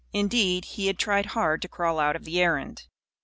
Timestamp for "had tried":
0.87-1.27